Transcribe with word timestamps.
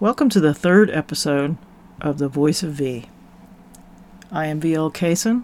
Welcome 0.00 0.28
to 0.28 0.38
the 0.38 0.54
third 0.54 0.90
episode 0.90 1.56
of 2.00 2.18
The 2.18 2.28
Voice 2.28 2.62
of 2.62 2.70
V. 2.70 3.06
I 4.30 4.46
am 4.46 4.60
VL 4.60 4.94
Kaysen, 4.94 5.42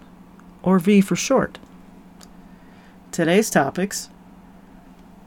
or 0.63 0.79
V 0.79 1.01
for 1.01 1.17
short. 1.17 1.59
Today's 3.11 3.49
topics 3.49 4.09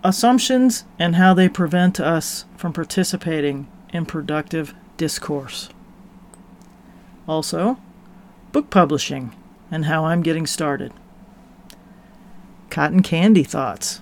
assumptions 0.03 0.87
and 0.99 1.17
how 1.17 1.35
they 1.35 1.47
prevent 1.47 2.01
us 2.01 2.47
from 2.57 2.73
participating 2.73 3.69
in 3.93 4.07
productive 4.07 4.73
discourse. 4.97 5.69
Also, 7.29 7.77
book 8.53 8.71
publishing 8.71 9.37
and 9.71 9.85
how 9.85 10.07
I'm 10.07 10.23
getting 10.23 10.47
started. 10.47 10.91
Cotton 12.71 13.03
candy 13.03 13.45
thoughts. 13.45 14.01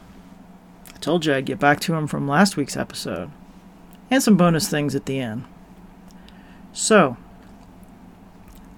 I 0.95 0.99
told 0.99 1.27
you 1.27 1.35
I'd 1.35 1.47
get 1.47 1.59
back 1.59 1.81
to 1.81 1.93
them 1.93 2.07
from 2.07 2.29
last 2.29 2.57
week's 2.57 2.77
episode. 2.77 3.33
And 4.11 4.23
some 4.23 4.37
bonus 4.37 4.69
things 4.69 4.95
at 4.95 5.07
the 5.07 5.19
end. 5.19 5.45
So, 6.73 7.17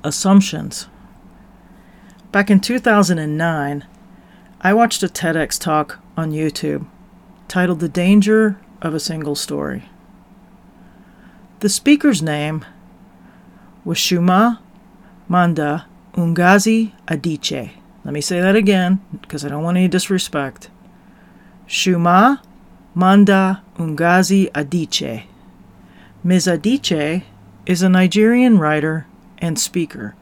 assumptions. 0.02 0.88
Back 2.32 2.50
in 2.50 2.60
2009, 2.60 3.86
I 4.60 4.74
watched 4.74 5.02
a 5.02 5.08
TEDx 5.08 5.58
talk 5.58 5.98
on 6.16 6.32
YouTube 6.32 6.86
titled 7.48 7.80
The 7.80 7.88
Danger 7.88 8.60
of 8.82 8.94
a 8.94 9.00
Single 9.00 9.34
Story. 9.34 9.88
The 11.60 11.68
speaker's 11.68 12.22
name 12.22 12.64
was 13.84 13.98
Shuma 13.98 14.58
Manda 15.28 15.86
Ungazi 16.14 16.92
Adiche. 17.06 17.72
Let 18.04 18.14
me 18.14 18.20
say 18.20 18.40
that 18.40 18.56
again 18.56 19.00
because 19.20 19.44
I 19.44 19.48
don't 19.48 19.62
want 19.62 19.76
any 19.76 19.88
disrespect. 19.88 20.70
Shuma 21.66 22.40
Manda 22.94 23.62
Ungazi 23.76 24.50
Adichie. 24.52 25.24
Ms. 26.24 26.46
Adichie 26.46 27.22
is 27.66 27.82
a 27.82 27.88
Nigerian 27.88 28.58
writer 28.58 29.06
and 29.38 29.58
speaker 29.58 30.14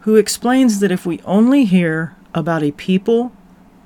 who 0.00 0.16
explains 0.16 0.80
that 0.80 0.90
if 0.90 1.04
we 1.04 1.20
only 1.24 1.64
hear 1.64 2.16
about 2.34 2.62
a 2.62 2.72
people, 2.72 3.32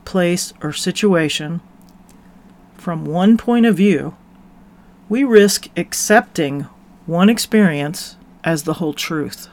place, 0.04 0.52
or 0.62 0.72
situation 0.72 1.60
from 2.74 3.04
one 3.04 3.36
point 3.36 3.66
of 3.66 3.76
view, 3.76 4.16
we 5.08 5.24
risk 5.24 5.68
accepting 5.76 6.62
one 7.06 7.28
experience 7.28 8.16
as 8.44 8.62
the 8.62 8.74
whole 8.74 8.94
truth. 8.94 9.48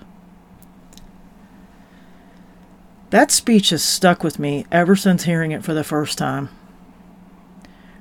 That 3.09 3.31
speech 3.31 3.69
has 3.69 3.83
stuck 3.83 4.23
with 4.23 4.39
me 4.39 4.65
ever 4.71 4.95
since 4.95 5.23
hearing 5.23 5.51
it 5.51 5.63
for 5.63 5.73
the 5.73 5.83
first 5.83 6.17
time. 6.17 6.49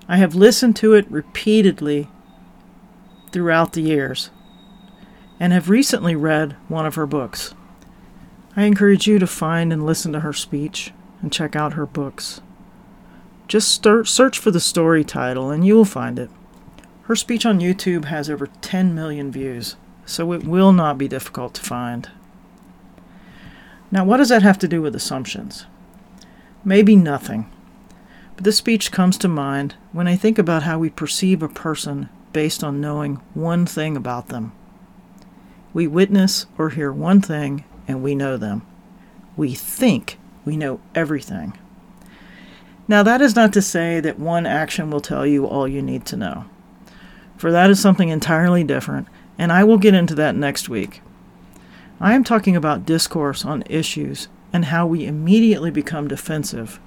I 0.08 0.18
have 0.18 0.34
listened 0.34 0.76
to 0.76 0.94
it 0.94 1.10
repeatedly 1.10 2.08
throughout 3.32 3.72
the 3.72 3.82
years 3.82 4.30
and 5.40 5.52
have 5.52 5.68
recently 5.68 6.14
read 6.14 6.56
one 6.68 6.86
of 6.86 6.94
her 6.94 7.06
books. 7.06 7.54
I 8.54 8.64
encourage 8.64 9.06
you 9.06 9.18
to 9.18 9.26
find 9.26 9.72
and 9.72 9.84
listen 9.84 10.12
to 10.12 10.20
her 10.20 10.32
speech 10.32 10.92
and 11.20 11.32
check 11.32 11.56
out 11.56 11.74
her 11.74 11.86
books. 11.86 12.40
Just 13.48 13.84
search 14.04 14.38
for 14.38 14.50
the 14.50 14.60
story 14.60 15.04
title 15.04 15.50
and 15.50 15.66
you 15.66 15.74
will 15.74 15.84
find 15.84 16.18
it. 16.18 16.30
Her 17.02 17.16
speech 17.16 17.44
on 17.44 17.60
YouTube 17.60 18.06
has 18.06 18.30
over 18.30 18.48
10 18.62 18.94
million 18.94 19.30
views, 19.30 19.76
so 20.04 20.32
it 20.32 20.44
will 20.44 20.72
not 20.72 20.98
be 20.98 21.06
difficult 21.06 21.54
to 21.54 21.62
find. 21.62 22.10
Now, 23.90 24.04
what 24.04 24.16
does 24.16 24.30
that 24.30 24.42
have 24.42 24.58
to 24.60 24.68
do 24.68 24.82
with 24.82 24.96
assumptions? 24.96 25.66
Maybe 26.64 26.96
nothing. 26.96 27.50
But 28.36 28.44
this 28.44 28.58
speech 28.58 28.92
comes 28.92 29.18
to 29.18 29.28
mind 29.28 29.74
when 29.92 30.06
I 30.06 30.16
think 30.16 30.38
about 30.38 30.62
how 30.62 30.78
we 30.78 30.90
perceive 30.90 31.42
a 31.42 31.48
person 31.48 32.08
based 32.32 32.62
on 32.62 32.80
knowing 32.80 33.16
one 33.34 33.66
thing 33.66 33.96
about 33.96 34.28
them. 34.28 34.52
We 35.72 35.86
witness 35.86 36.46
or 36.56 36.70
hear 36.70 36.92
one 36.92 37.20
thing 37.20 37.64
and 37.88 38.02
we 38.02 38.14
know 38.14 38.36
them. 38.36 38.66
We 39.36 39.54
think 39.54 40.18
we 40.44 40.56
know 40.56 40.80
everything. 40.94 41.58
Now, 42.88 43.02
that 43.02 43.20
is 43.20 43.34
not 43.34 43.52
to 43.54 43.62
say 43.62 44.00
that 44.00 44.18
one 44.18 44.46
action 44.46 44.90
will 44.90 45.00
tell 45.00 45.26
you 45.26 45.46
all 45.46 45.66
you 45.66 45.82
need 45.82 46.06
to 46.06 46.16
know 46.16 46.44
for 47.36 47.52
that 47.52 47.70
is 47.70 47.80
something 47.80 48.08
entirely 48.08 48.64
different, 48.64 49.08
and 49.38 49.52
I 49.52 49.64
will 49.64 49.78
get 49.78 49.94
into 49.94 50.14
that 50.16 50.34
next 50.34 50.68
week. 50.68 51.02
I 52.00 52.14
am 52.14 52.24
talking 52.24 52.56
about 52.56 52.86
discourse 52.86 53.44
on 53.44 53.64
issues 53.68 54.28
and 54.52 54.66
how 54.66 54.86
we 54.86 55.06
immediately 55.06 55.70
become 55.70 56.08
defensive 56.08 56.80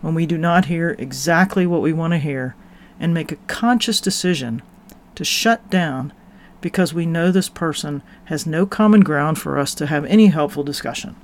when 0.00 0.14
we 0.14 0.26
do 0.26 0.38
not 0.38 0.66
hear 0.66 0.96
exactly 0.98 1.66
what 1.66 1.82
we 1.82 1.92
want 1.92 2.12
to 2.12 2.18
hear 2.18 2.54
and 3.00 3.12
make 3.14 3.32
a 3.32 3.36
conscious 3.46 4.00
decision 4.00 4.62
to 5.14 5.24
shut 5.24 5.68
down 5.70 6.12
because 6.60 6.92
we 6.92 7.06
know 7.06 7.30
this 7.30 7.48
person 7.48 8.02
has 8.26 8.46
no 8.46 8.66
common 8.66 9.00
ground 9.00 9.38
for 9.38 9.58
us 9.58 9.74
to 9.74 9.86
have 9.86 10.04
any 10.06 10.26
helpful 10.26 10.64
discussion. 10.64 11.14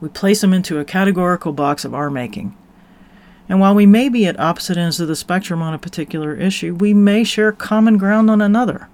We 0.00 0.08
place 0.08 0.40
them 0.40 0.52
into 0.52 0.78
a 0.78 0.84
categorical 0.84 1.52
box 1.52 1.84
of 1.84 1.94
our 1.94 2.10
making 2.10 2.56
and 3.48 3.60
while 3.60 3.74
we 3.74 3.86
may 3.86 4.08
be 4.08 4.26
at 4.26 4.40
opposite 4.40 4.76
ends 4.76 5.00
of 5.00 5.08
the 5.08 5.16
spectrum 5.16 5.60
on 5.60 5.74
a 5.74 5.78
particular 5.78 6.34
issue, 6.34 6.74
we 6.74 6.94
may 6.94 7.24
share 7.24 7.52
common 7.52 7.98
ground 7.98 8.30
on 8.30 8.40
another. 8.40 8.88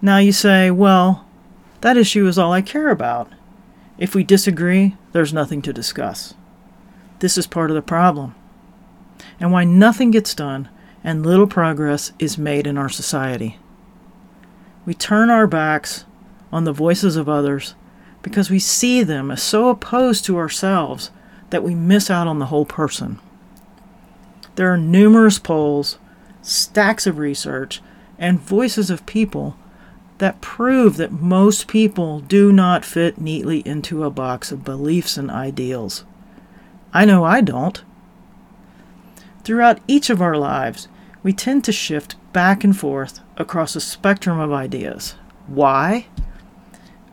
Now 0.00 0.18
you 0.18 0.32
say, 0.32 0.70
well, 0.70 1.26
that 1.82 1.96
issue 1.96 2.26
is 2.26 2.38
all 2.38 2.52
I 2.52 2.62
care 2.62 2.88
about. 2.88 3.30
If 3.98 4.14
we 4.14 4.24
disagree, 4.24 4.96
there's 5.12 5.32
nothing 5.32 5.62
to 5.62 5.72
discuss. 5.72 6.34
This 7.22 7.38
is 7.38 7.46
part 7.46 7.70
of 7.70 7.76
the 7.76 7.82
problem, 7.82 8.34
and 9.38 9.52
why 9.52 9.62
nothing 9.62 10.10
gets 10.10 10.34
done 10.34 10.68
and 11.04 11.24
little 11.24 11.46
progress 11.46 12.10
is 12.18 12.36
made 12.36 12.66
in 12.66 12.76
our 12.76 12.88
society. 12.88 13.60
We 14.84 14.94
turn 14.94 15.30
our 15.30 15.46
backs 15.46 16.04
on 16.50 16.64
the 16.64 16.72
voices 16.72 17.14
of 17.14 17.28
others 17.28 17.76
because 18.22 18.50
we 18.50 18.58
see 18.58 19.04
them 19.04 19.30
as 19.30 19.40
so 19.40 19.68
opposed 19.68 20.24
to 20.24 20.36
ourselves 20.36 21.12
that 21.50 21.62
we 21.62 21.76
miss 21.76 22.10
out 22.10 22.26
on 22.26 22.40
the 22.40 22.46
whole 22.46 22.66
person. 22.66 23.20
There 24.56 24.72
are 24.72 24.76
numerous 24.76 25.38
polls, 25.38 25.98
stacks 26.42 27.06
of 27.06 27.18
research, 27.18 27.80
and 28.18 28.40
voices 28.40 28.90
of 28.90 29.06
people 29.06 29.56
that 30.18 30.40
prove 30.40 30.96
that 30.96 31.12
most 31.12 31.68
people 31.68 32.18
do 32.18 32.52
not 32.52 32.84
fit 32.84 33.20
neatly 33.20 33.60
into 33.60 34.02
a 34.02 34.10
box 34.10 34.50
of 34.50 34.64
beliefs 34.64 35.16
and 35.16 35.30
ideals. 35.30 36.02
I 36.92 37.04
know 37.04 37.24
I 37.24 37.40
don't. 37.40 37.82
Throughout 39.44 39.80
each 39.88 40.10
of 40.10 40.22
our 40.22 40.36
lives, 40.36 40.88
we 41.22 41.32
tend 41.32 41.64
to 41.64 41.72
shift 41.72 42.16
back 42.32 42.64
and 42.64 42.76
forth 42.76 43.20
across 43.36 43.74
a 43.74 43.80
spectrum 43.80 44.38
of 44.38 44.52
ideas. 44.52 45.14
Why? 45.46 46.06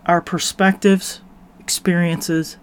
Our 0.05 0.21
perspectives, 0.21 1.21
experiences, 1.59 2.57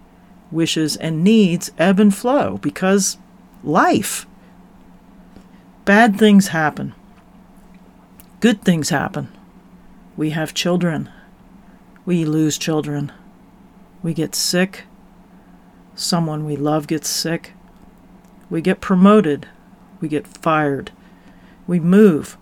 wishes, 0.51 0.95
and 0.95 1.23
needs 1.23 1.71
ebb 1.77 1.99
and 1.99 2.13
flow 2.13 2.57
because 2.57 3.17
life. 3.63 4.25
Bad 5.85 6.17
things 6.17 6.49
happen. 6.49 6.93
Good 8.39 8.63
things 8.63 8.89
happen. 8.89 9.29
We 10.15 10.31
have 10.31 10.53
children. 10.53 11.09
We 12.05 12.25
lose 12.25 12.57
children. 12.57 13.11
We 14.03 14.13
get 14.13 14.35
sick. 14.35 14.83
Someone 15.97 16.45
we 16.45 16.55
love 16.55 16.87
gets 16.87 17.09
sick. 17.09 17.51
We 18.49 18.61
get 18.61 18.79
promoted. 18.79 19.49
We 19.99 20.07
get 20.07 20.25
fired. 20.25 20.91
We 21.67 21.81
move. 21.81 22.37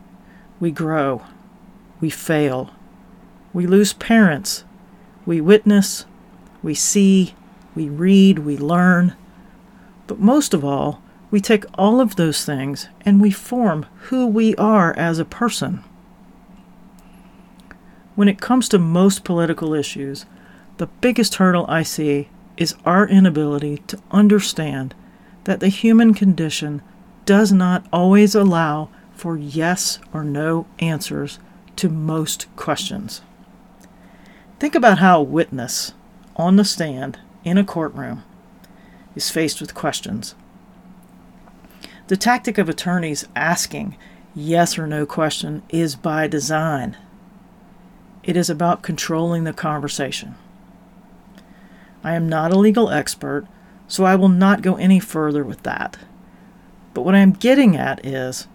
We 0.60 0.70
grow. 0.70 1.24
We 2.00 2.12
fail. 2.12 2.70
We 3.54 3.66
lose 3.66 3.94
parents. 3.94 4.66
We 5.26 5.42
witness. 5.42 6.06
We 6.62 6.76
see 6.76 7.34
we 7.76 7.90
read, 7.90 8.40
we 8.40 8.58
learn. 8.58 9.16
But 10.08 10.20
most 10.20 10.54
of 10.54 10.64
all, 10.64 11.02
we 11.30 11.42
take 11.42 11.66
all 11.78 12.00
of 12.00 12.16
those 12.16 12.46
things 12.46 12.88
and 13.02 13.22
we 13.22 13.32
form 13.32 13.86
who 14.04 14.26
we 14.26 14.56
are 14.56 14.98
as 14.98 15.20
a 15.20 15.26
person. 15.26 15.84
When 18.16 18.30
it 18.30 18.40
comes 18.40 18.70
to 18.70 18.80
most 18.80 19.26
political 19.26 19.74
issues, 19.74 20.26
the 20.78 20.88
biggest 20.88 21.36
hurdle 21.36 21.66
I 21.68 21.84
see 21.84 22.30
is 22.58 22.76
our 22.86 23.08
inability 23.08 23.78
to 23.88 24.00
understand 24.12 24.94
that 25.46 25.60
the 25.60 25.68
human 25.68 26.14
condition 26.14 26.82
does 27.26 27.52
not 27.52 27.86
always 27.92 28.36
allow 28.36 28.90
for 29.14 29.38
yes 29.38 30.00
or 30.14 30.24
no 30.24 30.68
answers 30.80 31.40
to 31.76 31.90
most 31.90 32.48
questions. 32.56 33.22
Think 34.60 34.76
about 34.76 35.00
how 35.00 35.20
a 35.20 35.24
witness 35.24 35.94
on 36.36 36.56
the 36.56 36.66
stand 36.66 37.20
in 37.44 37.58
a 37.58 37.64
courtroom 37.64 38.24
is 39.16 39.30
faced 39.30 39.62
with 39.62 39.74
questions. 39.74 40.36
The 42.08 42.18
tactic 42.18 42.58
of 42.58 42.70
attorneys 42.70 43.26
asking 43.36 43.98
yes 44.36 44.78
or 44.78 44.86
no 44.86 45.06
question 45.06 45.64
is 45.70 45.96
by 45.96 46.28
design. 46.28 46.98
It 48.24 48.38
is 48.38 48.50
about 48.50 48.84
controlling 48.84 49.44
the 49.44 49.54
conversation. 49.54 50.36
I 52.06 52.14
am 52.14 52.30
not 52.30 52.52
a 52.52 52.60
legal 52.60 52.92
expert, 52.92 53.48
so 53.88 54.04
I 54.04 54.16
will 54.16 54.30
not 54.30 54.62
go 54.62 54.76
any 54.76 55.00
further 55.00 55.44
with 55.44 55.64
that. 55.64 55.98
But 56.94 57.02
what 57.02 57.16
I'm 57.16 57.32
getting 57.32 57.76
at 57.76 58.06
is 58.06 58.48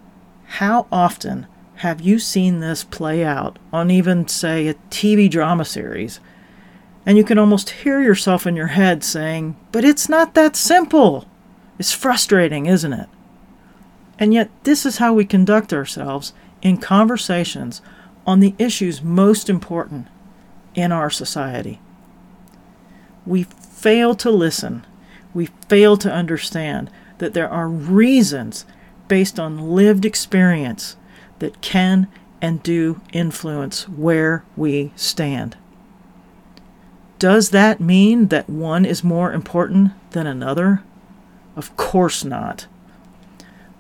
how 0.45 0.87
often 0.93 1.49
have 1.79 2.01
you 2.01 2.21
seen 2.21 2.61
this 2.61 2.85
play 2.85 3.25
out 3.25 3.59
on 3.73 3.91
even, 3.91 4.29
say, 4.29 4.69
a 4.69 4.75
TV 4.89 5.29
drama 5.29 5.65
series? 5.65 6.21
And 7.05 7.19
you 7.19 7.25
can 7.25 7.39
almost 7.39 7.71
hear 7.71 8.01
yourself 8.01 8.47
in 8.47 8.55
your 8.55 8.69
head 8.69 9.03
saying, 9.03 9.57
But 9.73 9.85
it's 9.85 10.09
not 10.09 10.35
that 10.35 10.55
simple. 10.55 11.27
It's 11.77 11.93
frustrating, 11.93 12.67
isn't 12.67 12.93
it? 12.93 13.09
And 14.17 14.33
yet, 14.33 14.49
this 14.63 14.87
is 14.87 14.99
how 14.99 15.13
we 15.13 15.25
conduct 15.25 15.73
ourselves 15.73 16.35
in 16.63 16.77
conversations 16.77 17.83
on 18.25 18.39
the 18.39 18.55
issues 18.59 19.03
most 19.03 19.51
important 19.51 20.07
in 20.77 20.93
our 20.93 21.11
society. 21.11 21.81
We 23.31 23.45
fail 23.45 24.17
to 24.17 24.29
listen. 24.29 24.85
We 25.33 25.47
fail 25.69 25.97
to 25.99 26.13
understand 26.13 26.91
that 27.19 27.33
there 27.33 27.49
are 27.49 27.69
reasons 27.69 28.67
based 29.07 29.39
on 29.39 29.71
lived 29.71 30.05
experience 30.05 30.97
that 31.39 31.61
can 31.61 32.09
and 32.43 32.61
do 32.61 33.01
influence 33.13 33.89
where 33.89 34.45
we 34.57 34.93
stand. 34.97 35.57
Does 37.21 37.51
that 37.51 37.79
mean 37.79 38.29
that 38.29 38.51
one 38.51 38.85
is 38.85 39.05
more 39.05 39.33
important 39.33 39.93
than 40.11 40.27
another? 40.27 40.83
Of 41.55 41.77
course 41.77 42.25
not. 42.25 42.67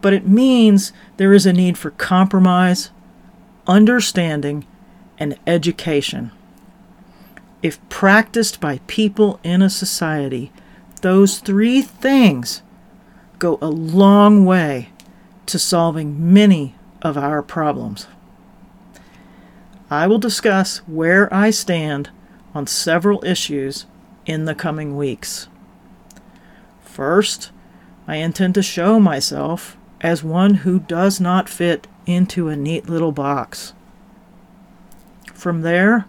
But 0.01 0.13
it 0.13 0.29
means 0.29 0.93
there 1.17 1.33
is 1.33 1.45
a 1.45 1.53
need 1.53 1.77
for 1.77 1.91
compromise, 1.91 2.93
understanding, 3.67 4.65
and 5.19 5.37
education. 5.45 6.31
If 7.63 7.87
practiced 7.89 8.61
by 8.61 8.81
people 8.87 9.39
in 9.43 9.61
a 9.61 9.71
society, 9.71 10.53
those 11.03 11.39
three 11.39 11.83
things 11.83 12.63
go 13.39 13.59
a 13.61 13.69
long 13.69 14.45
way 14.45 14.91
to 15.47 15.59
solving 15.59 16.33
many 16.33 16.75
of 17.03 17.19
our 17.19 17.43
problems. 17.43 18.07
I 19.91 20.07
will 20.07 20.19
discuss 20.19 20.79
where 20.87 21.33
I 21.35 21.51
stand 21.51 22.11
on 22.55 22.67
several 22.67 23.25
issues 23.25 23.87
in 24.25 24.45
the 24.45 24.55
coming 24.55 24.97
weeks. 24.97 25.49
First, 26.83 27.51
I 28.07 28.17
intend 28.17 28.55
to 28.55 28.63
show 28.63 29.01
myself 29.01 29.77
as 30.01 30.25
one 30.25 30.55
who 30.55 30.81
does 30.81 31.21
not 31.21 31.49
fit 31.49 31.87
into 32.07 32.49
a 32.49 32.57
neat 32.57 32.89
little 32.89 33.13
box. 33.13 33.75
From 35.35 35.63
there, 35.63 36.07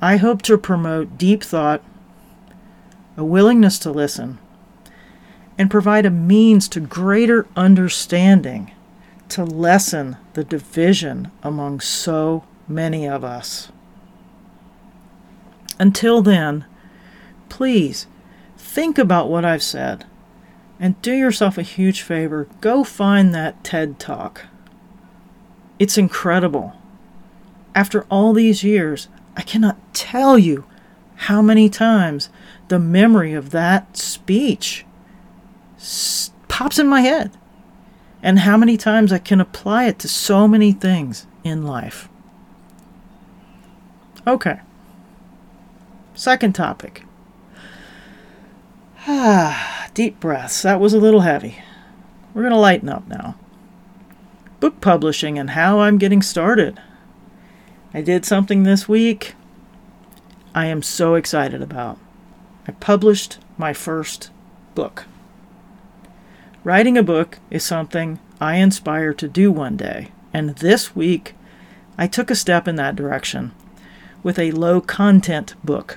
I 0.00 0.16
hope 0.16 0.42
to 0.42 0.58
promote 0.58 1.16
deep 1.16 1.42
thought, 1.42 1.82
a 3.16 3.24
willingness 3.24 3.78
to 3.80 3.90
listen, 3.90 4.38
and 5.56 5.70
provide 5.70 6.04
a 6.04 6.10
means 6.10 6.68
to 6.68 6.80
greater 6.80 7.46
understanding 7.56 8.72
to 9.30 9.44
lessen 9.44 10.16
the 10.34 10.44
division 10.44 11.30
among 11.42 11.80
so 11.80 12.44
many 12.68 13.08
of 13.08 13.24
us. 13.24 13.72
Until 15.78 16.22
then, 16.22 16.64
please 17.48 18.06
think 18.56 18.98
about 18.98 19.30
what 19.30 19.44
I've 19.44 19.62
said 19.62 20.04
and 20.78 21.00
do 21.00 21.12
yourself 21.12 21.56
a 21.56 21.62
huge 21.62 22.02
favor. 22.02 22.48
Go 22.60 22.84
find 22.84 23.34
that 23.34 23.64
TED 23.64 23.98
Talk. 23.98 24.46
It's 25.78 25.98
incredible. 25.98 26.74
After 27.74 28.04
all 28.04 28.32
these 28.32 28.62
years, 28.62 29.08
I 29.36 29.42
cannot 29.42 29.76
tell 29.94 30.38
you 30.38 30.64
how 31.16 31.42
many 31.42 31.68
times 31.68 32.30
the 32.68 32.78
memory 32.78 33.32
of 33.32 33.50
that 33.50 33.96
speech 33.96 34.84
pops 36.48 36.78
in 36.78 36.88
my 36.88 37.02
head 37.02 37.30
and 38.22 38.40
how 38.40 38.56
many 38.56 38.76
times 38.76 39.12
I 39.12 39.18
can 39.18 39.40
apply 39.40 39.84
it 39.84 39.98
to 40.00 40.08
so 40.08 40.48
many 40.48 40.72
things 40.72 41.26
in 41.44 41.64
life. 41.64 42.08
Okay. 44.26 44.60
Second 46.14 46.54
topic. 46.54 47.04
Ah, 49.06 49.88
deep 49.94 50.18
breaths. 50.18 50.62
That 50.62 50.80
was 50.80 50.94
a 50.94 50.98
little 50.98 51.20
heavy. 51.20 51.62
We're 52.34 52.42
going 52.42 52.52
to 52.52 52.58
lighten 52.58 52.88
up 52.88 53.06
now. 53.06 53.36
Book 54.58 54.80
publishing 54.80 55.38
and 55.38 55.50
how 55.50 55.80
I'm 55.80 55.98
getting 55.98 56.22
started. 56.22 56.80
I 57.96 58.02
did 58.02 58.26
something 58.26 58.64
this 58.64 58.86
week 58.86 59.36
I 60.54 60.66
am 60.66 60.82
so 60.82 61.14
excited 61.14 61.62
about. 61.62 61.98
I 62.68 62.72
published 62.72 63.38
my 63.56 63.72
first 63.72 64.28
book. 64.74 65.06
Writing 66.62 66.98
a 66.98 67.02
book 67.02 67.38
is 67.50 67.64
something 67.64 68.18
I 68.38 68.56
aspire 68.56 69.14
to 69.14 69.28
do 69.28 69.50
one 69.50 69.78
day, 69.78 70.12
and 70.30 70.56
this 70.56 70.94
week 70.94 71.36
I 71.96 72.06
took 72.06 72.30
a 72.30 72.34
step 72.34 72.68
in 72.68 72.76
that 72.76 72.96
direction 72.96 73.52
with 74.22 74.38
a 74.38 74.50
low 74.50 74.82
content 74.82 75.54
book. 75.64 75.96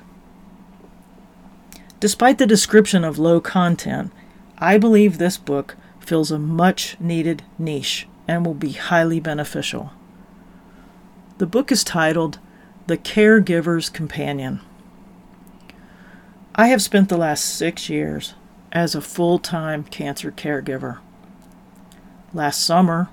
Despite 2.00 2.38
the 2.38 2.48
description 2.48 3.04
of 3.04 3.20
low 3.20 3.42
content, 3.42 4.14
I 4.58 4.78
believe 4.78 5.18
this 5.18 5.36
book 5.36 5.76
fills 6.00 6.32
a 6.32 6.40
much 6.40 6.96
needed 7.02 7.44
niche 7.58 8.08
and 8.26 8.46
will 8.46 8.54
be 8.54 8.72
highly 8.72 9.20
beneficial. 9.20 9.92
The 11.40 11.48
book 11.48 11.72
is 11.72 11.86
titled 11.86 12.38
The 12.88 12.98
Caregiver's 12.98 13.88
Companion. 13.88 14.60
I 16.54 16.68
have 16.68 16.82
spent 16.82 17.08
the 17.08 17.16
last 17.16 17.46
six 17.46 17.90
years 17.90 18.34
as 18.74 18.94
a 18.94 19.00
full 19.00 19.40
time 19.40 19.86
cancer 19.86 20.34
caregiver. 20.34 20.98
Last 22.34 22.62
summer, 22.62 23.08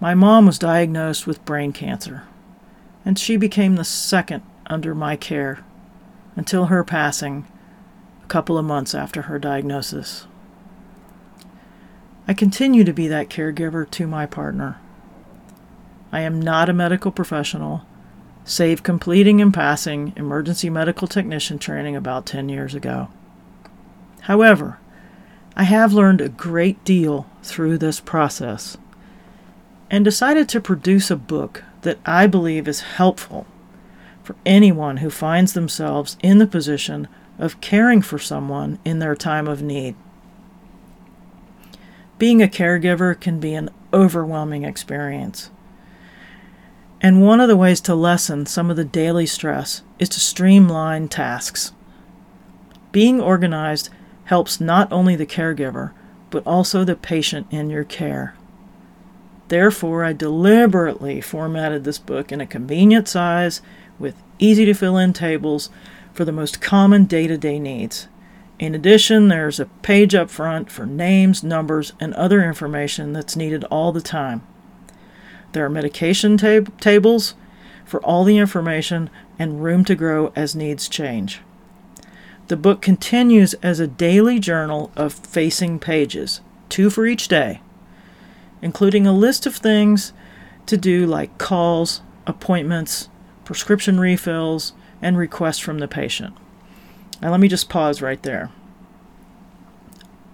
my 0.00 0.14
mom 0.14 0.44
was 0.44 0.58
diagnosed 0.58 1.26
with 1.26 1.42
brain 1.46 1.72
cancer, 1.72 2.24
and 3.06 3.18
she 3.18 3.38
became 3.38 3.76
the 3.76 3.84
second 3.84 4.42
under 4.66 4.94
my 4.94 5.16
care 5.16 5.64
until 6.36 6.66
her 6.66 6.84
passing 6.84 7.46
a 8.22 8.26
couple 8.26 8.58
of 8.58 8.66
months 8.66 8.94
after 8.94 9.22
her 9.22 9.38
diagnosis. 9.38 10.26
I 12.28 12.34
continue 12.34 12.84
to 12.84 12.92
be 12.92 13.08
that 13.08 13.30
caregiver 13.30 13.90
to 13.92 14.06
my 14.06 14.26
partner. 14.26 14.78
I 16.12 16.20
am 16.20 16.40
not 16.40 16.68
a 16.68 16.72
medical 16.72 17.12
professional, 17.12 17.82
save 18.44 18.82
completing 18.82 19.40
and 19.40 19.54
passing 19.54 20.12
emergency 20.16 20.68
medical 20.68 21.06
technician 21.06 21.58
training 21.58 21.94
about 21.94 22.26
10 22.26 22.48
years 22.48 22.74
ago. 22.74 23.08
However, 24.22 24.78
I 25.56 25.64
have 25.64 25.92
learned 25.92 26.20
a 26.20 26.28
great 26.28 26.82
deal 26.84 27.26
through 27.42 27.78
this 27.78 28.00
process 28.00 28.76
and 29.90 30.04
decided 30.04 30.48
to 30.48 30.60
produce 30.60 31.10
a 31.10 31.16
book 31.16 31.64
that 31.82 31.98
I 32.04 32.26
believe 32.26 32.68
is 32.68 32.80
helpful 32.80 33.46
for 34.22 34.36
anyone 34.46 34.98
who 34.98 35.10
finds 35.10 35.52
themselves 35.52 36.16
in 36.22 36.38
the 36.38 36.46
position 36.46 37.08
of 37.38 37.60
caring 37.60 38.02
for 38.02 38.18
someone 38.18 38.78
in 38.84 38.98
their 38.98 39.16
time 39.16 39.48
of 39.48 39.62
need. 39.62 39.96
Being 42.18 42.42
a 42.42 42.48
caregiver 42.48 43.18
can 43.18 43.40
be 43.40 43.54
an 43.54 43.70
overwhelming 43.92 44.64
experience. 44.64 45.50
And 47.00 47.22
one 47.22 47.40
of 47.40 47.48
the 47.48 47.56
ways 47.56 47.80
to 47.82 47.94
lessen 47.94 48.46
some 48.46 48.70
of 48.70 48.76
the 48.76 48.84
daily 48.84 49.26
stress 49.26 49.82
is 49.98 50.08
to 50.10 50.20
streamline 50.20 51.08
tasks. 51.08 51.72
Being 52.92 53.20
organized 53.20 53.88
helps 54.24 54.60
not 54.60 54.92
only 54.92 55.16
the 55.16 55.26
caregiver, 55.26 55.92
but 56.30 56.46
also 56.46 56.84
the 56.84 56.94
patient 56.94 57.46
in 57.50 57.70
your 57.70 57.84
care. 57.84 58.34
Therefore, 59.48 60.04
I 60.04 60.12
deliberately 60.12 61.20
formatted 61.20 61.84
this 61.84 61.98
book 61.98 62.30
in 62.30 62.40
a 62.40 62.46
convenient 62.46 63.08
size 63.08 63.62
with 63.98 64.14
easy 64.38 64.64
to 64.66 64.74
fill 64.74 64.96
in 64.96 65.12
tables 65.12 65.70
for 66.12 66.24
the 66.24 66.32
most 66.32 66.60
common 66.60 67.04
day 67.04 67.26
to 67.26 67.36
day 67.36 67.58
needs. 67.58 68.08
In 68.58 68.74
addition, 68.74 69.28
there's 69.28 69.58
a 69.58 69.66
page 69.66 70.14
up 70.14 70.28
front 70.28 70.70
for 70.70 70.84
names, 70.84 71.42
numbers, 71.42 71.94
and 71.98 72.12
other 72.14 72.44
information 72.44 73.12
that's 73.12 73.36
needed 73.36 73.64
all 73.64 73.90
the 73.90 74.02
time. 74.02 74.42
There 75.52 75.64
are 75.64 75.70
medication 75.70 76.36
tab- 76.36 76.78
tables 76.80 77.34
for 77.84 78.00
all 78.02 78.24
the 78.24 78.38
information 78.38 79.10
and 79.38 79.62
room 79.62 79.84
to 79.86 79.94
grow 79.94 80.32
as 80.36 80.54
needs 80.54 80.88
change. 80.88 81.40
The 82.48 82.56
book 82.56 82.82
continues 82.82 83.54
as 83.54 83.80
a 83.80 83.86
daily 83.86 84.38
journal 84.38 84.90
of 84.96 85.12
facing 85.12 85.78
pages, 85.78 86.40
two 86.68 86.90
for 86.90 87.06
each 87.06 87.28
day, 87.28 87.60
including 88.62 89.06
a 89.06 89.12
list 89.12 89.46
of 89.46 89.56
things 89.56 90.12
to 90.66 90.76
do 90.76 91.06
like 91.06 91.38
calls, 91.38 92.02
appointments, 92.26 93.08
prescription 93.44 93.98
refills, 93.98 94.72
and 95.02 95.16
requests 95.16 95.58
from 95.58 95.78
the 95.78 95.88
patient. 95.88 96.36
Now, 97.22 97.30
let 97.30 97.40
me 97.40 97.48
just 97.48 97.68
pause 97.68 98.02
right 98.02 98.22
there. 98.22 98.50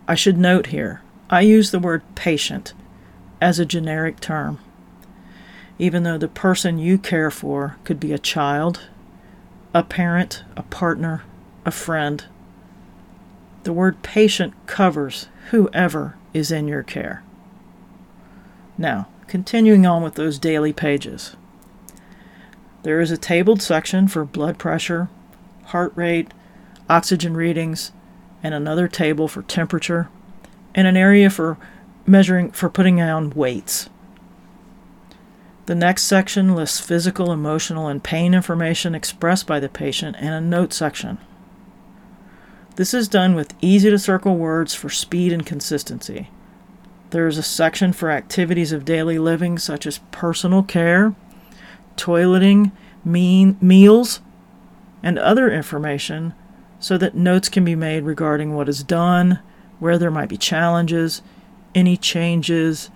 I 0.09 0.15
should 0.15 0.39
note 0.39 0.67
here 0.69 1.03
I 1.29 1.41
use 1.41 1.71
the 1.71 1.79
word 1.79 2.03
patient 2.15 2.73
as 3.41 3.59
a 3.59 3.67
generic 3.67 4.21
term, 4.21 4.59
even 5.79 6.03
though 6.03 6.19
the 6.19 6.29
person 6.29 6.79
you 6.79 6.99
care 6.99 7.31
for 7.31 7.77
could 7.85 8.01
be 8.01 8.13
a 8.13 8.19
child, 8.19 8.89
a 9.75 9.83
parent, 9.83 10.43
a 10.57 10.63
partner, 10.63 11.23
a 11.65 11.71
friend. 11.71 12.25
The 13.65 13.73
word 13.73 14.03
patient 14.03 14.55
covers 14.67 15.29
whoever 15.51 16.17
is 16.33 16.51
in 16.51 16.69
your 16.69 16.83
care. 16.83 17.23
Now, 18.79 19.09
continuing 19.27 19.85
on 19.87 20.03
with 20.03 20.15
those 20.15 20.39
daily 20.39 20.73
pages. 20.73 21.37
There 22.83 23.01
is 23.01 23.11
a 23.11 23.17
tabled 23.17 23.61
section 23.61 24.07
for 24.07 24.25
blood 24.25 24.59
pressure, 24.59 25.09
heart 25.65 25.93
rate, 25.97 26.33
oxygen 26.89 27.37
readings, 27.37 27.93
and 28.43 28.55
another 28.55 28.87
table 28.87 29.27
for 29.27 29.43
temperature, 29.43 30.09
and 30.75 30.87
an 30.87 30.97
area 30.97 31.29
for 31.29 31.59
measuring 32.07 32.53
for 32.53 32.71
putting 32.71 33.01
on 33.01 33.31
weights. 33.31 33.91
The 35.67 35.75
next 35.75 36.05
section 36.05 36.55
lists 36.55 36.79
physical, 36.79 37.33
emotional, 37.33 37.89
and 37.89 38.03
pain 38.03 38.35
information 38.35 38.95
expressed 38.95 39.49
by 39.49 39.59
the 39.59 39.69
patient 39.69 40.15
and 40.21 40.33
a 40.33 40.41
note 40.41 40.73
section. 40.73 41.19
This 42.77 42.95
is 42.95 43.09
done 43.09 43.35
with 43.35 43.53
easy 43.61 43.91
to 43.91 43.99
circle 43.99 44.37
words 44.37 44.77
for 44.77 44.89
speed 44.89 45.33
and 45.33 45.45
consistency. 45.45 46.31
There 47.11 47.27
is 47.27 47.37
a 47.37 47.43
section 47.43 47.93
for 47.93 48.13
activities 48.13 48.71
of 48.71 48.85
daily 48.85 49.19
living 49.19 49.59
such 49.59 49.89
as 49.89 49.99
personal 50.13 50.63
care, 50.63 51.17
toileting, 51.97 52.71
mean, 53.05 53.57
meals, 53.61 54.21
and 55.03 55.19
other 55.19 55.51
information 55.51 56.33
so 56.79 56.97
that 56.97 57.17
notes 57.17 57.49
can 57.49 57.65
be 57.65 57.75
made 57.75 58.05
regarding 58.05 58.55
what 58.55 58.69
is 58.69 58.85
done, 58.85 59.41
where 59.81 59.99
there 59.99 60.13
might 60.13 60.29
be 60.29 60.37
challenges, 60.37 61.23
any 61.75 61.97
changes, 61.97 62.89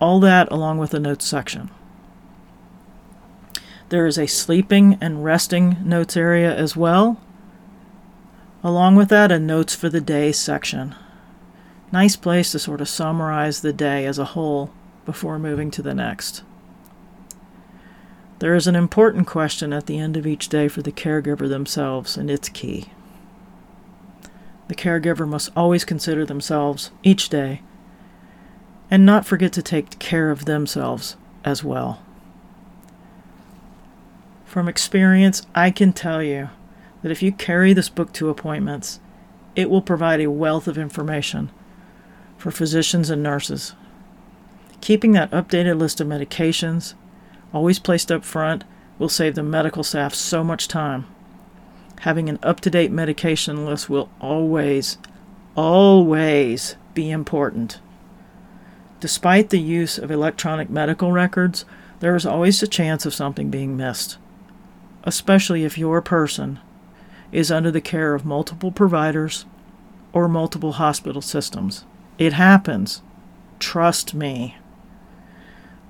all 0.00 0.20
that 0.20 0.52
along 0.52 0.78
with 0.78 0.90
the 0.90 1.00
notes 1.00 1.26
section. 1.26 1.68
There 3.88 4.06
is 4.06 4.18
a 4.18 4.26
sleeping 4.26 4.98
and 5.00 5.24
resting 5.24 5.76
notes 5.84 6.16
area 6.16 6.54
as 6.54 6.76
well. 6.76 7.20
Along 8.64 8.96
with 8.96 9.08
that, 9.10 9.30
a 9.30 9.38
notes 9.38 9.74
for 9.74 9.88
the 9.88 10.00
day 10.00 10.32
section. 10.32 10.94
Nice 11.92 12.16
place 12.16 12.50
to 12.52 12.58
sort 12.58 12.80
of 12.80 12.88
summarize 12.88 13.60
the 13.60 13.72
day 13.72 14.06
as 14.06 14.18
a 14.18 14.24
whole 14.24 14.72
before 15.04 15.38
moving 15.38 15.70
to 15.70 15.82
the 15.82 15.94
next. 15.94 16.42
There 18.40 18.54
is 18.54 18.66
an 18.66 18.74
important 18.74 19.26
question 19.26 19.72
at 19.72 19.86
the 19.86 19.98
end 19.98 20.16
of 20.16 20.26
each 20.26 20.48
day 20.48 20.68
for 20.68 20.82
the 20.82 20.92
caregiver 20.92 21.48
themselves, 21.48 22.16
and 22.16 22.28
it's 22.28 22.48
key. 22.48 22.86
The 24.68 24.74
caregiver 24.74 25.28
must 25.28 25.50
always 25.56 25.84
consider 25.84 26.26
themselves 26.26 26.90
each 27.04 27.28
day 27.28 27.62
and 28.90 29.06
not 29.06 29.26
forget 29.26 29.52
to 29.52 29.62
take 29.62 29.98
care 29.98 30.30
of 30.30 30.44
themselves 30.44 31.16
as 31.44 31.62
well. 31.62 32.02
From 34.56 34.68
experience, 34.68 35.46
I 35.54 35.70
can 35.70 35.92
tell 35.92 36.22
you 36.22 36.48
that 37.02 37.12
if 37.12 37.22
you 37.22 37.30
carry 37.30 37.74
this 37.74 37.90
book 37.90 38.14
to 38.14 38.30
appointments, 38.30 39.00
it 39.54 39.68
will 39.68 39.82
provide 39.82 40.22
a 40.22 40.30
wealth 40.30 40.66
of 40.66 40.78
information 40.78 41.50
for 42.38 42.50
physicians 42.50 43.10
and 43.10 43.22
nurses. 43.22 43.74
Keeping 44.80 45.12
that 45.12 45.30
updated 45.30 45.78
list 45.78 46.00
of 46.00 46.08
medications, 46.08 46.94
always 47.52 47.78
placed 47.78 48.10
up 48.10 48.24
front, 48.24 48.64
will 48.98 49.10
save 49.10 49.34
the 49.34 49.42
medical 49.42 49.84
staff 49.84 50.14
so 50.14 50.42
much 50.42 50.68
time. 50.68 51.06
Having 52.00 52.30
an 52.30 52.38
up 52.42 52.60
to 52.60 52.70
date 52.70 52.90
medication 52.90 53.66
list 53.66 53.90
will 53.90 54.08
always, 54.22 54.96
always 55.54 56.76
be 56.94 57.10
important. 57.10 57.78
Despite 59.00 59.50
the 59.50 59.60
use 59.60 59.98
of 59.98 60.10
electronic 60.10 60.70
medical 60.70 61.12
records, 61.12 61.66
there 62.00 62.16
is 62.16 62.24
always 62.24 62.62
a 62.62 62.66
chance 62.66 63.04
of 63.04 63.12
something 63.12 63.50
being 63.50 63.76
missed, 63.76 64.16
especially 65.06 65.64
if 65.64 65.78
your 65.78 66.02
person 66.02 66.58
is 67.30 67.50
under 67.50 67.70
the 67.70 67.80
care 67.80 68.12
of 68.12 68.26
multiple 68.26 68.72
providers 68.72 69.46
or 70.12 70.28
multiple 70.28 70.72
hospital 70.72 71.22
systems. 71.22 71.84
It 72.18 72.32
happens. 72.32 73.02
Trust 73.60 74.14
me. 74.14 74.56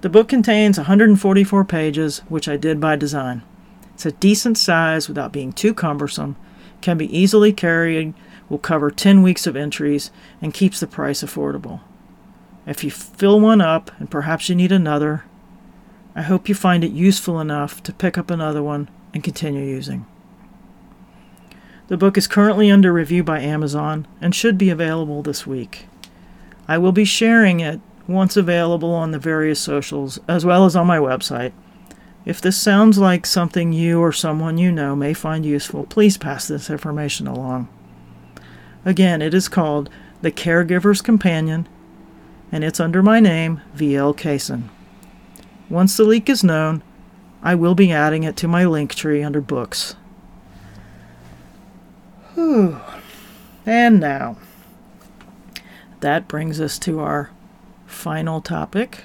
The 0.03 0.11
book 0.11 0.29
contains 0.29 0.77
144 0.77 1.65
pages, 1.65 2.19
which 2.29 2.47
I 2.47 2.57
did 2.57 2.79
by 2.79 2.97
design. 2.97 3.43
It's 3.95 4.05
a 4.05 4.13
decent 4.13 4.59
size 4.59 5.09
without 5.09 5.33
being 5.33 5.53
too 5.53 5.73
cumbersome, 5.73 6.37
can 6.83 6.99
be 6.99 7.17
easily 7.17 7.53
carried, 7.53 8.13
will 8.51 8.59
cover 8.59 8.91
10 8.91 9.23
weeks 9.23 9.47
of 9.47 9.57
entries, 9.57 10.11
and 10.43 10.53
keeps 10.53 10.81
the 10.81 10.87
price 10.87 11.23
affordable. 11.23 11.81
If 12.67 12.85
you 12.85 12.91
fill 12.91 13.41
one 13.41 13.63
up 13.63 13.91
and 13.99 14.11
perhaps 14.11 14.49
you 14.49 14.55
need 14.55 14.73
another, 14.73 15.25
I 16.15 16.23
hope 16.23 16.49
you 16.49 16.55
find 16.55 16.85
it 16.85 16.93
useful 16.93 17.41
enough 17.41 17.83
to 17.85 17.93
pick 17.93 18.19
up 18.19 18.31
another 18.31 18.63
one 18.63 18.89
and 19.17 19.25
continue 19.25 19.65
using. 19.65 20.07
The 21.89 21.97
book 21.97 22.19
is 22.19 22.29
currently 22.29 22.71
under 22.71 22.93
review 22.93 23.25
by 23.25 23.41
Amazon 23.41 24.07
and 24.21 24.35
should 24.35 24.59
be 24.59 24.69
available 24.69 25.23
this 25.23 25.47
week. 25.47 25.87
I 26.69 26.77
will 26.79 26.93
be 26.93 27.07
sharing 27.07 27.61
it 27.61 27.81
once 28.07 28.37
available 28.37 28.93
on 28.93 29.13
the 29.13 29.19
various 29.19 29.59
socials 29.59 30.21
as 30.29 30.45
well 30.45 30.67
as 30.67 30.77
on 30.77 30.87
my 30.87 30.99
website. 30.99 31.53
If 32.27 32.43
this 32.43 32.61
sounds 32.61 32.99
like 32.99 33.25
something 33.25 33.73
you 33.73 34.01
or 34.01 34.13
someone 34.13 34.59
you 34.59 34.71
know 34.71 34.95
may 34.95 35.15
find 35.15 35.47
useful, 35.47 35.85
please 35.85 36.19
pass 36.19 36.47
this 36.47 36.69
information 36.69 37.27
along. 37.27 37.69
Again, 38.85 39.23
it 39.23 39.33
is 39.33 39.49
called 39.49 39.89
The 40.21 40.31
Caregiver's 40.31 41.01
Companion, 41.01 41.67
and 42.53 42.63
it's 42.63 42.81
under 42.81 43.03
my 43.03 43.21
name, 43.21 43.63
VL 43.77 44.15
Kaysen. 44.15 44.65
Once 45.71 45.97
the 45.97 46.05
leak 46.05 46.29
is 46.29 46.45
known, 46.45 46.83
I 47.47 47.55
will 47.55 47.77
be 47.77 47.93
adding 47.93 48.25
it 48.25 48.37
to 48.39 48.49
my 48.49 48.65
Linktree 48.65 49.25
under 49.25 49.41
books. 49.41 49.95
Whew. 52.35 52.81
And 53.65 54.01
now, 54.01 54.39
that 56.01 56.27
brings 56.27 56.61
us 56.61 56.77
to 56.81 56.99
our 56.99 57.31
final 57.87 58.41
topic. 58.41 59.05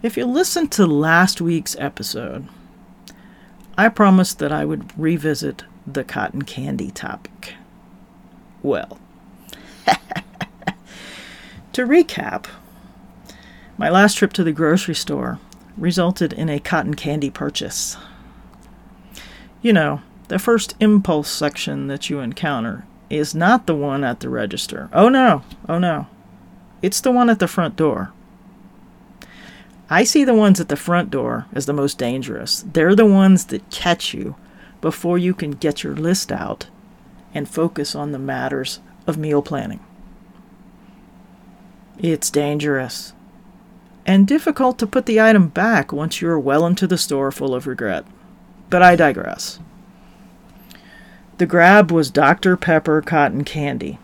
If 0.00 0.16
you 0.16 0.26
listened 0.26 0.70
to 0.72 0.86
last 0.86 1.40
week's 1.40 1.74
episode, 1.80 2.46
I 3.76 3.88
promised 3.88 4.38
that 4.38 4.52
I 4.52 4.64
would 4.64 4.96
revisit 4.96 5.64
the 5.84 6.04
cotton 6.04 6.42
candy 6.42 6.92
topic. 6.92 7.54
Well, 8.62 9.00
to 11.72 11.84
recap, 11.84 12.46
my 13.76 13.90
last 13.90 14.18
trip 14.18 14.32
to 14.34 14.44
the 14.44 14.52
grocery 14.52 14.94
store 14.94 15.40
resulted 15.76 16.32
in 16.32 16.48
a 16.48 16.60
cotton 16.60 16.94
candy 16.94 17.30
purchase. 17.30 17.96
You 19.60 19.72
know, 19.72 20.02
the 20.28 20.38
first 20.38 20.74
impulse 20.80 21.30
section 21.30 21.86
that 21.86 22.10
you 22.10 22.20
encounter 22.20 22.84
is 23.10 23.34
not 23.34 23.66
the 23.66 23.74
one 23.74 24.04
at 24.04 24.20
the 24.20 24.28
register. 24.28 24.88
Oh 24.92 25.08
no, 25.08 25.42
oh 25.68 25.78
no. 25.78 26.06
It's 26.80 27.00
the 27.00 27.12
one 27.12 27.30
at 27.30 27.38
the 27.38 27.48
front 27.48 27.76
door. 27.76 28.12
I 29.90 30.04
see 30.04 30.24
the 30.24 30.34
ones 30.34 30.58
at 30.58 30.68
the 30.68 30.76
front 30.76 31.10
door 31.10 31.46
as 31.52 31.66
the 31.66 31.74
most 31.74 31.98
dangerous. 31.98 32.64
They're 32.72 32.94
the 32.94 33.04
ones 33.04 33.46
that 33.46 33.70
catch 33.70 34.14
you 34.14 34.36
before 34.80 35.18
you 35.18 35.34
can 35.34 35.52
get 35.52 35.84
your 35.84 35.94
list 35.94 36.32
out 36.32 36.66
and 37.34 37.48
focus 37.48 37.94
on 37.94 38.12
the 38.12 38.18
matters 38.18 38.80
of 39.06 39.18
meal 39.18 39.42
planning. 39.42 39.80
It's 41.98 42.30
dangerous 42.30 43.12
and 44.06 44.26
difficult 44.26 44.78
to 44.78 44.86
put 44.86 45.06
the 45.06 45.20
item 45.20 45.48
back 45.48 45.92
once 45.92 46.20
you 46.20 46.28
are 46.28 46.38
well 46.38 46.66
into 46.66 46.86
the 46.86 46.98
store 46.98 47.30
full 47.30 47.54
of 47.54 47.66
regret. 47.66 48.04
But 48.70 48.82
I 48.82 48.96
digress. 48.96 49.60
The 51.38 51.46
grab 51.46 51.90
was 51.90 52.10
Dr. 52.10 52.56
Pepper 52.56 53.02
cotton 53.02 53.44
candy. 53.44 53.98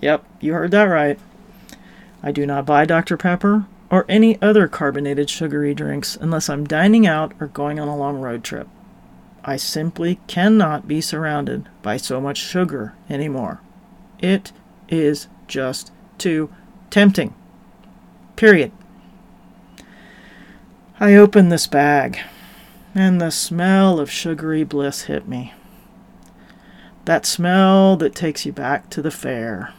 Yep, 0.00 0.24
you 0.40 0.52
heard 0.52 0.70
that 0.70 0.84
right. 0.84 1.18
I 2.22 2.32
do 2.32 2.46
not 2.46 2.66
buy 2.66 2.84
Dr. 2.84 3.16
Pepper 3.16 3.66
or 3.90 4.04
any 4.08 4.40
other 4.42 4.68
carbonated 4.68 5.30
sugary 5.30 5.74
drinks 5.74 6.16
unless 6.20 6.48
I'm 6.48 6.66
dining 6.66 7.06
out 7.06 7.32
or 7.40 7.46
going 7.46 7.80
on 7.80 7.88
a 7.88 7.96
long 7.96 8.20
road 8.20 8.44
trip. 8.44 8.68
I 9.44 9.56
simply 9.56 10.20
cannot 10.26 10.86
be 10.86 11.00
surrounded 11.00 11.68
by 11.82 11.96
so 11.96 12.20
much 12.20 12.38
sugar 12.38 12.94
anymore. 13.08 13.60
It 14.18 14.52
is 14.88 15.28
just 15.46 15.90
too 16.18 16.50
tempting. 16.90 17.34
Period. 18.36 18.72
I 21.00 21.14
opened 21.14 21.52
this 21.52 21.68
bag, 21.68 22.18
and 22.92 23.20
the 23.20 23.30
smell 23.30 24.00
of 24.00 24.10
sugary 24.10 24.64
bliss 24.64 25.02
hit 25.02 25.28
me. 25.28 25.52
That 27.04 27.24
smell 27.24 27.96
that 27.98 28.16
takes 28.16 28.44
you 28.44 28.52
back 28.52 28.90
to 28.90 29.00
the 29.00 29.12
fair. 29.12 29.72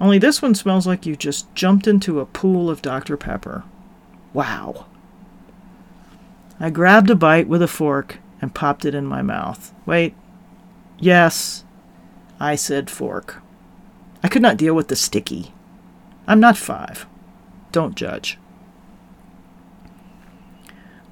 Only 0.00 0.18
this 0.18 0.40
one 0.40 0.54
smells 0.54 0.86
like 0.86 1.04
you 1.04 1.14
just 1.14 1.54
jumped 1.54 1.86
into 1.86 2.20
a 2.20 2.26
pool 2.26 2.70
of 2.70 2.80
Dr. 2.80 3.18
Pepper. 3.18 3.64
Wow. 4.32 4.86
I 6.58 6.70
grabbed 6.70 7.10
a 7.10 7.14
bite 7.14 7.46
with 7.46 7.60
a 7.60 7.68
fork 7.68 8.18
and 8.40 8.54
popped 8.54 8.86
it 8.86 8.94
in 8.94 9.04
my 9.04 9.20
mouth. 9.20 9.74
Wait. 9.84 10.14
Yes, 10.98 11.64
I 12.40 12.54
said 12.54 12.88
fork. 12.88 13.42
I 14.22 14.28
could 14.28 14.42
not 14.42 14.56
deal 14.56 14.74
with 14.74 14.88
the 14.88 14.96
sticky. 14.96 15.52
I'm 16.26 16.40
not 16.40 16.56
five. 16.56 17.06
Don't 17.72 17.94
judge. 17.94 18.38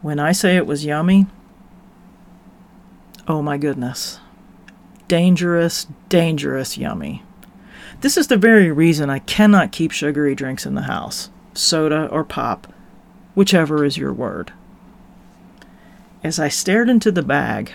When 0.06 0.20
I 0.20 0.30
say 0.30 0.56
it 0.56 0.68
was 0.68 0.84
yummy, 0.84 1.26
oh 3.26 3.42
my 3.42 3.58
goodness 3.58 4.20
dangerous, 5.08 5.88
dangerous 6.08 6.78
yummy. 6.78 7.24
This 8.02 8.16
is 8.16 8.28
the 8.28 8.36
very 8.36 8.70
reason 8.70 9.10
I 9.10 9.18
cannot 9.18 9.72
keep 9.72 9.90
sugary 9.90 10.36
drinks 10.36 10.64
in 10.64 10.76
the 10.76 10.82
house. 10.82 11.30
soda, 11.54 12.06
or 12.12 12.22
pop, 12.22 12.72
whichever 13.34 13.84
is 13.84 13.98
your 13.98 14.12
word. 14.12 14.52
As 16.22 16.38
I 16.38 16.50
stared 16.50 16.88
into 16.88 17.10
the 17.10 17.24
bag, 17.24 17.72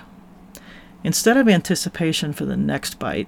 instead 1.03 1.35
of 1.35 1.49
anticipation 1.49 2.31
for 2.31 2.45
the 2.45 2.55
next 2.55 2.97
bite, 2.97 3.27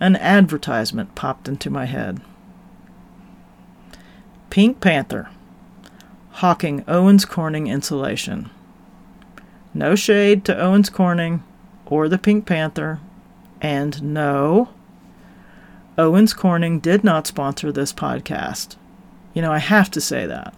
an 0.00 0.16
advertisement 0.16 1.14
popped 1.14 1.48
into 1.48 1.70
my 1.70 1.86
head. 1.86 2.20
Pink 4.50 4.82
Panther, 4.82 5.30
hawking 6.42 6.82
Owens 6.88 7.24
Corning 7.24 7.68
insulation. 7.68 8.50
No 9.72 9.94
shade 9.94 10.44
to 10.44 10.60
Owens 10.60 10.90
Corning 10.90 11.44
or 11.86 12.08
the 12.08 12.18
Pink 12.18 12.46
Panther, 12.46 12.98
and 13.60 14.02
no, 14.02 14.70
Owens 15.96 16.34
Corning 16.34 16.80
did 16.80 17.04
not 17.04 17.28
sponsor 17.28 17.70
this 17.70 17.92
podcast. 17.92 18.74
You 19.34 19.42
know, 19.42 19.52
I 19.52 19.58
have 19.58 19.88
to 19.92 20.00
say 20.00 20.26
that. 20.26 20.52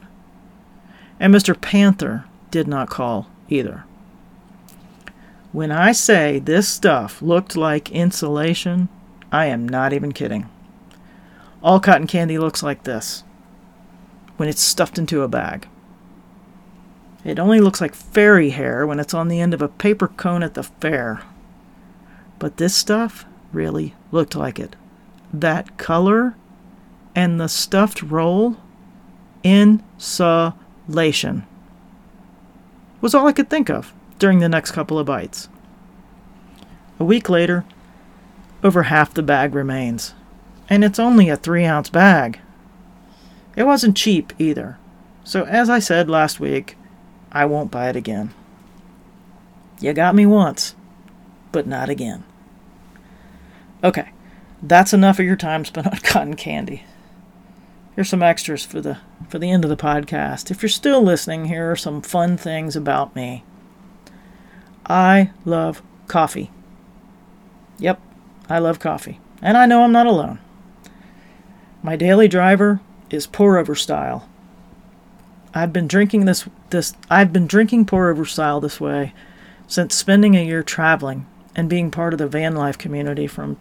And 1.20 1.34
Mr. 1.34 1.54
Panther 1.60 2.24
did 2.50 2.66
not 2.66 2.88
call 2.88 3.28
either. 3.50 3.84
When 5.52 5.70
I 5.70 5.92
say 5.92 6.38
this 6.38 6.66
stuff 6.66 7.20
looked 7.20 7.56
like 7.56 7.92
insulation, 7.92 8.88
I 9.30 9.46
am 9.46 9.68
not 9.68 9.92
even 9.92 10.12
kidding. 10.12 10.48
All 11.62 11.78
cotton 11.78 12.06
candy 12.06 12.38
looks 12.38 12.62
like 12.62 12.84
this 12.84 13.22
when 14.38 14.48
it's 14.48 14.62
stuffed 14.62 14.96
into 14.96 15.20
a 15.20 15.28
bag. 15.28 15.68
It 17.24 17.38
only 17.38 17.60
looks 17.60 17.80
like 17.80 17.94
fairy 17.94 18.50
hair 18.50 18.86
when 18.86 19.00
it's 19.00 19.14
on 19.14 19.28
the 19.28 19.40
end 19.40 19.54
of 19.54 19.62
a 19.62 19.68
paper 19.68 20.08
cone 20.08 20.42
at 20.42 20.54
the 20.54 20.62
fair. 20.62 21.22
But 22.38 22.58
this 22.58 22.74
stuff 22.74 23.24
really 23.52 23.94
looked 24.12 24.36
like 24.36 24.58
it. 24.58 24.76
That 25.32 25.78
color 25.78 26.36
and 27.14 27.40
the 27.40 27.48
stuffed 27.48 28.02
roll, 28.02 28.56
insulation, 29.42 30.56
was 33.00 33.14
all 33.14 33.26
I 33.26 33.32
could 33.32 33.48
think 33.48 33.70
of 33.70 33.94
during 34.18 34.40
the 34.40 34.48
next 34.48 34.72
couple 34.72 34.98
of 34.98 35.06
bites. 35.06 35.48
A 36.98 37.04
week 37.04 37.28
later, 37.28 37.64
over 38.62 38.84
half 38.84 39.14
the 39.14 39.22
bag 39.22 39.54
remains. 39.54 40.14
And 40.68 40.84
it's 40.84 40.98
only 40.98 41.28
a 41.28 41.36
three 41.36 41.64
ounce 41.64 41.90
bag. 41.90 42.40
It 43.56 43.64
wasn't 43.64 43.96
cheap 43.96 44.32
either. 44.38 44.78
So, 45.22 45.44
as 45.44 45.70
I 45.70 45.78
said 45.78 46.08
last 46.08 46.40
week, 46.40 46.76
I 47.34 47.44
won't 47.44 47.72
buy 47.72 47.88
it 47.88 47.96
again. 47.96 48.32
You 49.80 49.92
got 49.92 50.14
me 50.14 50.24
once, 50.24 50.74
but 51.50 51.66
not 51.66 51.88
again. 51.88 52.24
Okay, 53.82 54.10
that's 54.62 54.94
enough 54.94 55.18
of 55.18 55.26
your 55.26 55.36
time 55.36 55.64
spent 55.64 55.86
on 55.92 55.98
cotton 55.98 56.36
candy. 56.36 56.84
Here's 57.94 58.08
some 58.08 58.22
extras 58.22 58.64
for 58.64 58.80
the 58.80 58.98
for 59.28 59.38
the 59.38 59.50
end 59.50 59.64
of 59.64 59.70
the 59.70 59.76
podcast. 59.76 60.50
If 60.50 60.62
you're 60.62 60.68
still 60.68 61.02
listening, 61.02 61.46
here 61.46 61.70
are 61.70 61.76
some 61.76 62.02
fun 62.02 62.36
things 62.36 62.76
about 62.76 63.14
me. 63.14 63.44
I 64.86 65.30
love 65.44 65.82
coffee. 66.06 66.50
Yep, 67.78 68.00
I 68.48 68.58
love 68.58 68.78
coffee. 68.78 69.20
And 69.42 69.56
I 69.56 69.66
know 69.66 69.82
I'm 69.82 69.92
not 69.92 70.06
alone. 70.06 70.38
My 71.82 71.96
daily 71.96 72.28
driver 72.28 72.80
is 73.10 73.26
pour 73.26 73.58
over 73.58 73.74
style. 73.74 74.28
I've 75.54 75.72
been 75.72 75.86
drinking 75.86 76.24
this 76.24 76.48
this 76.70 76.94
I've 77.08 77.32
been 77.32 77.46
drinking 77.46 77.86
pour 77.86 78.10
over 78.10 78.24
style 78.24 78.60
this 78.60 78.80
way 78.80 79.14
since 79.68 79.94
spending 79.94 80.36
a 80.36 80.44
year 80.44 80.62
traveling 80.62 81.26
and 81.54 81.70
being 81.70 81.90
part 81.90 82.12
of 82.12 82.18
the 82.18 82.26
van 82.26 82.56
life 82.56 82.76
community 82.76 83.26
from 83.28 83.56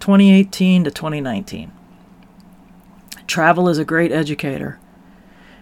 2018 0.00 0.84
to 0.84 0.90
2019. 0.90 1.70
Travel 3.26 3.68
is 3.68 3.78
a 3.78 3.84
great 3.84 4.10
educator 4.10 4.78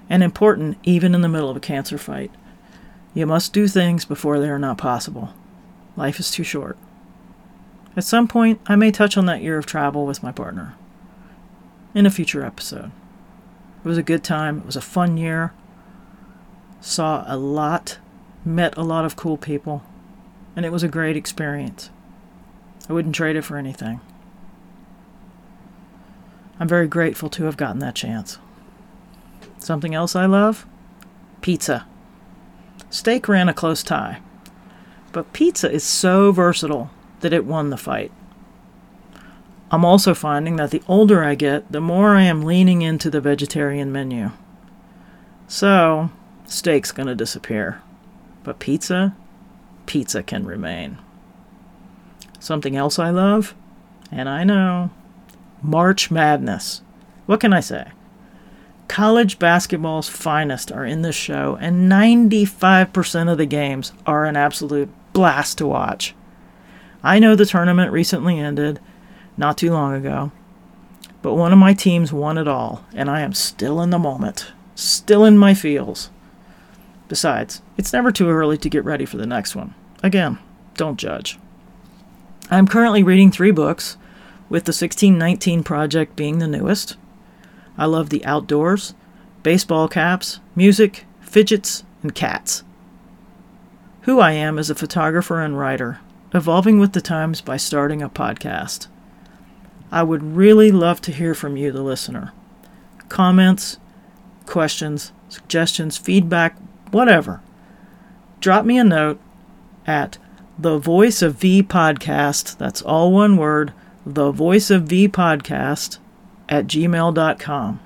and 0.09 0.23
important 0.23 0.79
even 0.83 1.15
in 1.15 1.21
the 1.21 1.29
middle 1.29 1.51
of 1.51 1.57
a 1.57 1.61
cancer 1.61 1.99
fight. 1.99 2.31
You 3.13 3.27
must 3.27 3.53
do 3.53 3.69
things 3.69 4.05
before 4.05 4.41
they 4.41 4.49
are 4.49 4.59
not 4.59 4.79
possible. 4.79 5.35
Life 5.97 6.19
is 6.19 6.31
too 6.31 6.43
short. 6.43 6.77
At 7.97 8.05
some 8.05 8.27
point, 8.27 8.61
I 8.67 8.75
may 8.75 8.91
touch 8.91 9.17
on 9.17 9.27
that 9.27 9.43
year 9.43 9.57
of 9.57 9.67
travel 9.67 10.05
with 10.05 10.23
my 10.23 10.33
partner 10.33 10.75
in 11.95 12.07
a 12.07 12.11
future 12.11 12.45
episode. 12.45 12.91
It 13.85 13.89
was 13.89 13.99
a 13.99 14.03
good 14.03 14.25
time. 14.25 14.59
It 14.59 14.67
was 14.67 14.77
a 14.77 14.81
fun 14.81 15.19
year. 15.19 15.53
Saw 16.81 17.25
a 17.27 17.37
lot, 17.37 17.99
met 18.45 18.77
a 18.79 18.83
lot 18.83 19.05
of 19.05 19.15
cool 19.15 19.37
people, 19.37 19.83
and 20.57 20.65
it 20.65 20.73
was 20.73 20.83
a 20.83 20.89
great 20.89 21.17
experience. 21.17 21.91
I 22.89 22.95
wouldn't 22.95 23.15
trade 23.15 23.37
it 23.37 23.43
for 23.43 23.59
anything. 23.59 24.01
I'm 26.59 26.69
very 26.69 26.87
grateful 26.87 27.29
to 27.31 27.45
have 27.45 27.57
gotten 27.57 27.81
that 27.81 27.95
chance. 27.95 28.39
Something 29.59 29.95
else 29.95 30.17
I 30.17 30.27
love? 30.27 30.67
Pizza. 31.43 31.87
Steak 32.89 33.29
ran 33.29 33.49
a 33.49 33.55
close 33.55 33.83
tie, 33.83 34.21
but 35.13 35.33
pizza 35.33 35.71
is 35.71 35.85
so 35.85 36.33
versatile 36.33 36.91
that 37.21 37.33
it 37.33 37.45
won 37.45 37.71
the 37.71 37.77
fight. 37.77 38.13
I'm 39.75 39.85
also 39.85 40.15
finding 40.15 40.55
that 40.55 40.71
the 40.71 40.85
older 40.87 41.25
I 41.25 41.35
get, 41.35 41.73
the 41.73 41.81
more 41.81 42.15
I 42.15 42.23
am 42.23 42.45
leaning 42.45 42.83
into 42.83 43.11
the 43.11 43.21
vegetarian 43.21 43.91
menu. 43.91 44.31
So, 45.49 46.11
steak's 46.47 46.93
going 46.93 47.09
to 47.09 47.17
disappear. 47.17 47.83
But 48.45 48.61
pizza? 48.61 49.17
Pizza 49.87 50.23
can 50.23 50.47
remain. 50.47 50.99
Something 52.39 52.77
else 52.77 53.01
I 53.01 53.11
love? 53.11 53.57
And 54.13 54.29
I 54.29 54.45
know. 54.45 54.91
March 55.61 56.09
Madness. 56.09 56.83
What 57.27 57.41
can 57.41 57.53
I 57.53 57.59
say? 57.59 57.89
College 58.87 59.41
basketball's 59.41 60.09
finest 60.09 60.71
are 60.71 60.87
in 60.87 61.03
this 61.03 61.17
show, 61.17 61.59
and 61.61 61.91
95% 61.91 63.29
of 63.29 63.39
the 63.39 63.47
games 63.47 63.93
are 64.07 64.25
an 64.25 64.37
absolute 64.37 64.91
blast 65.13 65.59
to 65.59 65.67
watch. 65.67 66.15
I 67.03 67.19
know 67.19 67.35
the 67.35 67.45
tournament 67.45 67.91
recently 67.91 68.39
ended, 68.39 68.79
not 69.37 69.59
too 69.59 69.71
long 69.71 69.95
ago. 69.95 70.33
But 71.23 71.35
one 71.35 71.53
of 71.53 71.59
my 71.59 71.75
teams 71.75 72.13
won 72.13 72.39
it 72.39 72.49
all, 72.49 72.85
and 72.95 73.11
I 73.11 73.21
am 73.21 73.33
still 73.33 73.81
in 73.81 73.91
the 73.91 73.99
moment, 73.99 74.53
still 74.75 75.25
in 75.25 75.39
my 75.39 75.55
feels. 75.55 76.11
Besides, 77.09 77.63
it's 77.77 77.93
never 77.93 78.13
too 78.13 78.29
early 78.29 78.59
to 78.59 78.69
get 78.69 78.85
ready 78.85 79.05
for 79.05 79.17
the 79.17 79.27
next 79.27 79.57
one. 79.57 79.75
Again, 80.03 80.39
don't 80.75 80.99
judge. 80.99 81.39
I'm 82.51 82.69
currently 82.69 83.03
reading 83.03 83.31
three 83.31 83.51
books, 83.51 83.97
with 84.49 84.65
the 84.65 84.71
1619 84.71 85.63
Project 85.63 86.15
being 86.17 86.39
the 86.39 86.47
newest. 86.47 86.97
I 87.79 87.87
love 87.87 88.11
the 88.11 88.25
outdoors, 88.25 88.95
baseball 89.43 89.89
caps, 89.89 90.41
music, 90.55 91.07
fidgets, 91.21 91.85
and 92.03 92.15
cats. 92.15 92.63
Who 94.03 94.21
I 94.21 94.33
am 94.33 94.59
as 94.59 94.69
a 94.69 94.75
photographer 94.75 95.41
and 95.41 95.59
writer, 95.59 96.01
evolving 96.35 96.79
with 96.79 96.93
the 96.93 97.01
times 97.01 97.41
by 97.41 97.57
starting 97.57 98.03
a 98.03 98.11
podcast. 98.11 98.89
I 99.91 100.03
would 100.03 100.23
really 100.23 100.71
love 100.71 101.01
to 101.03 101.13
hear 101.13 101.35
from 101.35 101.57
you, 101.57 101.73
the 101.73 101.83
listener. 101.83 102.33
Comments, 103.09 103.79
questions, 104.47 105.13
suggestions, 105.29 105.97
feedback, 105.97 106.57
whatever. 106.91 107.41
Drop 108.41 108.65
me 108.65 108.79
a 108.79 108.85
note 108.85 109.21
at 109.87 110.19
the 110.59 110.79
Voice 110.79 111.23
of 111.23 111.35
V 111.37 111.63
Podcast, 111.63 112.57
that's 112.59 112.83
all 112.83 113.13
one 113.13 113.37
word, 113.37 113.73
the 114.07 114.31
Voice 114.31 114.71
of 114.71 114.85
V 114.85 115.09
Podcast 115.09 115.99
at 116.49 116.67
gmail.com. 116.67 117.81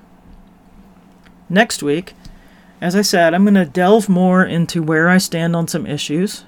Next 1.49 1.81
week, 1.81 2.13
as 2.81 2.95
I 2.95 3.01
said, 3.01 3.33
I'm 3.33 3.43
going 3.43 3.55
to 3.55 3.65
delve 3.65 4.07
more 4.07 4.45
into 4.45 4.83
where 4.83 5.09
I 5.09 5.17
stand 5.17 5.55
on 5.55 5.67
some 5.67 5.85
issues, 5.87 6.45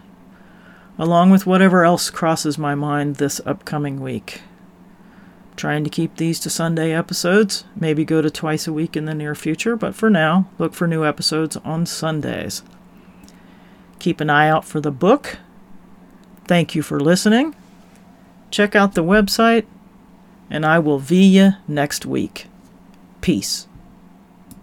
along 0.98 1.32
with 1.32 1.48
whatever 1.48 1.84
else 1.84 2.10
crosses 2.10 2.58
my 2.58 2.76
mind 2.76 3.16
this 3.16 3.42
upcoming 3.46 4.00
week. 4.00 4.42
Trying 5.62 5.84
to 5.84 5.92
keep 5.92 6.16
these 6.16 6.40
to 6.40 6.50
Sunday 6.50 6.92
episodes, 6.92 7.66
maybe 7.76 8.04
go 8.04 8.20
to 8.20 8.32
twice 8.32 8.66
a 8.66 8.74
week 8.74 8.98
in 8.98 9.06
the 9.06 9.14
near 9.14 9.36
future, 9.36 9.76
but 9.76 9.94
for 9.94 10.10
now, 10.10 10.50
look 10.58 10.74
for 10.74 10.88
new 10.88 11.06
episodes 11.06 11.56
on 11.58 11.86
Sundays. 11.86 12.64
Keep 14.00 14.22
an 14.22 14.32
eye 14.32 14.50
out 14.50 14.66
for 14.66 14.82
the 14.82 14.90
book. 14.90 15.38
Thank 16.48 16.74
you 16.74 16.82
for 16.82 17.00
listening. 17.00 17.56
Check 18.50 18.76
out 18.76 18.96
the 18.96 19.04
website, 19.04 19.68
and 20.50 20.66
I 20.66 20.80
will 20.80 21.00
see 21.00 21.26
you 21.26 21.52
next 21.68 22.08
week. 22.08 22.48
Peace. 23.22 23.68